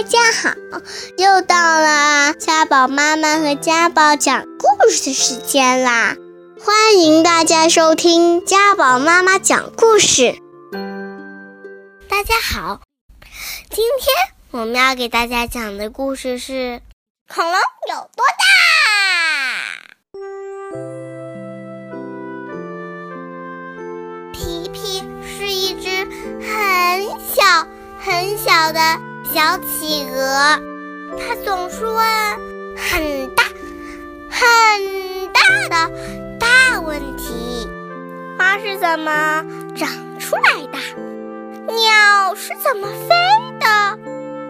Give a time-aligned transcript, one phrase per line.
[0.00, 0.54] 大家好，
[1.18, 6.16] 又到了家宝妈妈和家宝讲故事的时间啦！
[6.64, 10.38] 欢迎大家收听家宝妈妈讲故事。
[12.08, 12.80] 大家好，
[13.68, 14.14] 今天
[14.52, 16.80] 我们要给大家讲的故事是
[17.28, 17.54] 恐龙
[17.90, 18.48] 有多大？
[24.32, 25.90] 皮皮是一只
[26.40, 27.66] 很小
[28.02, 29.09] 很小的。
[29.32, 30.60] 小企鹅，
[31.16, 32.04] 它总是问
[32.76, 33.44] 很大
[34.28, 35.40] 很大
[35.86, 35.92] 的
[36.40, 37.68] 大问题：
[38.36, 39.44] 花是怎么
[39.76, 39.88] 长
[40.18, 40.78] 出来的？
[41.72, 43.14] 鸟是怎么飞
[43.60, 43.98] 的？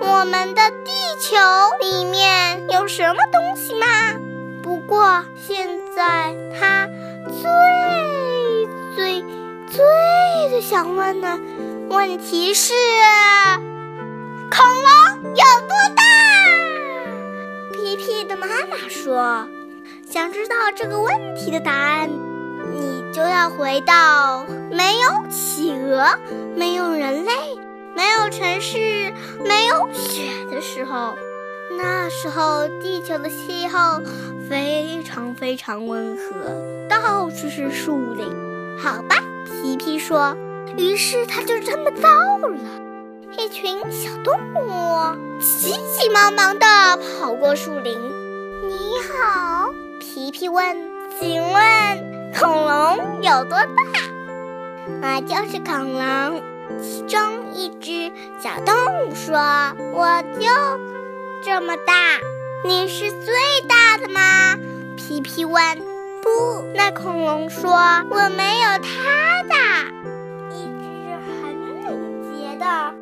[0.00, 1.36] 我们的地球
[1.82, 3.86] 里面有什么东西吗？
[4.62, 6.88] 不过现在它
[7.30, 8.66] 最
[8.96, 9.20] 最
[9.68, 11.38] 最最想问的
[11.90, 12.72] 问题是。
[18.46, 19.46] 妈妈说
[20.10, 22.10] ：“想知道这个问题的答案，
[22.72, 26.18] 你就要回到没有企鹅、
[26.56, 27.32] 没有人类、
[27.94, 29.12] 没有城市、
[29.44, 31.14] 没有雪的时候。
[31.78, 34.02] 那时候地球的气候
[34.48, 36.32] 非常非常温和，
[36.88, 38.26] 到处是树林。
[38.76, 40.36] 好吧，皮皮说。
[40.76, 42.08] 于是他就这么到
[42.48, 42.58] 了。”
[43.38, 46.66] 一群小动物急急忙忙地
[47.18, 47.98] 跑过树林。
[48.82, 50.76] 你好，皮皮问
[51.16, 53.66] ：“请问恐龙有多大
[55.00, 56.42] ？”“我就是恐龙。”
[56.82, 58.74] 其中一只小动
[59.06, 59.38] 物说
[59.94, 60.48] ：“我就
[61.44, 61.76] 这么？
[61.86, 62.18] 大。
[62.66, 63.32] ”“你是最
[63.68, 64.56] 大的吗？”
[64.98, 65.78] 皮皮问。
[66.20, 67.70] “不。”那恐龙说
[68.10, 69.86] ：“我没有它大。”
[70.50, 72.92] 一只很敏捷的。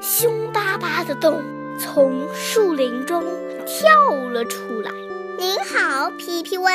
[0.00, 1.42] 凶巴巴的洞
[1.80, 3.24] 从树林中
[3.66, 4.92] 跳了出来。
[5.38, 6.72] 您好，皮皮问：“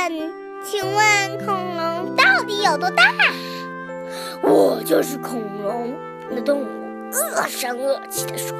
[0.63, 3.03] 请问恐龙到底有多大
[4.43, 5.95] ？”“我就是恐龙。”
[6.29, 6.67] 那动物
[7.11, 8.55] 恶声恶气地说：“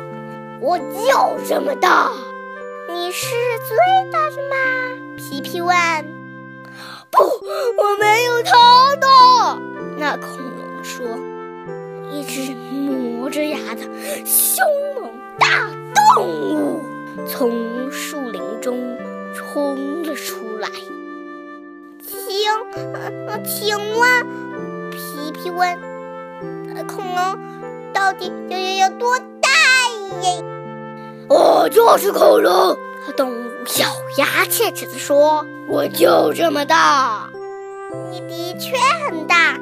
[0.60, 2.10] 我就这么大。
[2.90, 3.78] ”“你是最
[4.12, 4.56] 大的吗？”
[5.16, 5.76] 皮皮问。
[7.12, 9.60] “不，我没有它大。”
[9.98, 11.06] 那恐龙说。
[12.12, 13.84] 一只磨着牙的
[14.26, 14.66] 凶
[14.96, 15.10] 猛
[15.40, 15.72] 大
[16.16, 16.82] 动物
[17.26, 18.78] 从树林中
[19.54, 20.70] 冲了出来。
[22.02, 22.18] 请，
[23.46, 24.26] 请问，
[24.92, 25.78] 皮皮问，
[26.88, 27.38] 恐龙
[27.92, 29.50] 到底有有有多大
[30.22, 30.42] 耶？
[31.28, 32.78] 我就是恐龙。
[33.18, 37.30] 动物咬牙切齿地说：“我就这么大。”
[38.10, 39.60] 你的确很大。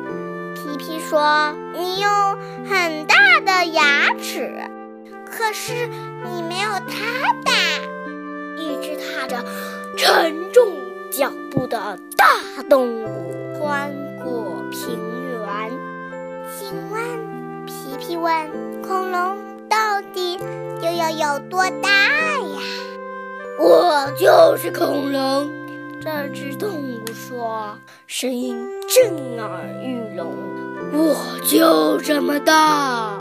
[0.54, 2.08] 皮皮说：“你有
[2.70, 4.54] 很大的牙齿，
[5.26, 5.88] 可是
[6.32, 7.54] 你没有它大。”
[8.60, 9.44] 一只踏着
[9.98, 10.74] 沉重
[11.12, 11.78] 脚步的
[12.16, 12.26] 大
[12.70, 13.92] 动物穿
[14.24, 14.98] 过平
[15.32, 15.72] 原。
[16.58, 18.32] 请问，皮皮问
[18.86, 20.40] ：“恐龙到底
[20.82, 21.90] 又要有多大
[22.38, 22.62] 呀
[23.60, 25.50] ？”“我就是恐龙。”
[26.02, 27.78] 这只动物说，
[28.08, 28.56] 声音
[28.88, 30.34] 震耳欲聋。
[30.94, 33.20] 我就这么大。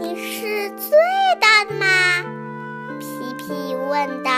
[0.00, 0.98] 你是最
[1.40, 1.86] 大的吗？
[2.98, 3.06] 皮
[3.38, 4.30] 皮问道。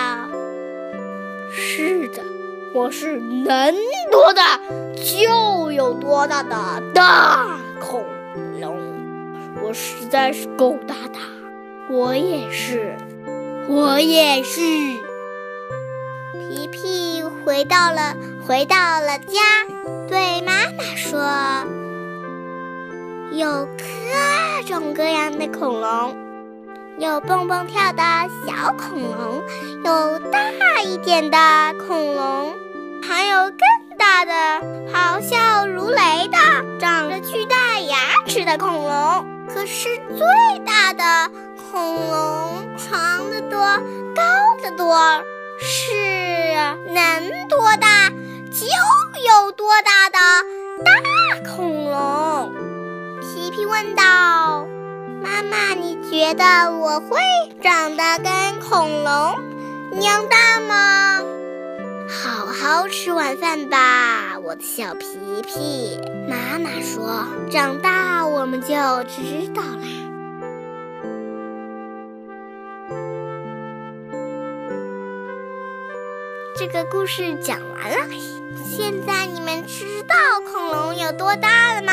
[2.75, 3.75] 我是能
[4.11, 4.59] 多大
[4.97, 8.05] 就有多大的大恐
[8.61, 8.77] 龙。
[9.63, 11.19] 我实在是够大的。
[11.91, 12.97] 我也是，
[13.69, 14.61] 我也是。
[16.33, 18.17] 皮皮回到了，
[18.47, 19.41] 回到了家，
[20.09, 21.21] 对妈妈说
[23.33, 26.17] ：“有各种各样的恐龙，
[26.99, 28.03] 有蹦蹦跳的
[28.47, 29.43] 小恐龙，
[29.85, 31.39] 有大一点的
[31.87, 32.42] 恐龙，
[33.33, 34.33] 有更大的，
[34.93, 36.37] 咆哮如雷的，
[36.79, 39.27] 长着巨大牙齿的恐龙。
[39.49, 39.89] 可是
[40.19, 41.33] 最大的
[41.71, 43.59] 恐龙，长得多，
[44.15, 44.23] 高
[44.63, 44.95] 得多。”
[45.65, 45.93] 是
[46.93, 48.11] 能多大
[48.51, 50.19] 就有多大的
[50.85, 52.53] 大恐龙。
[53.23, 54.67] 皮皮问道
[55.25, 57.17] ：“妈妈，你觉得我会
[57.63, 59.41] 长得跟恐龙
[59.93, 61.21] 一样大吗？”
[62.75, 65.07] 好吃晚饭吧，我的小皮
[65.43, 66.01] 皮。
[66.27, 68.69] 妈妈说：“长大我们就
[69.05, 69.87] 知道啦。”
[76.57, 77.99] 这个故事讲完了，
[78.65, 80.15] 现在你们知道
[80.51, 81.93] 恐龙有多大了吗？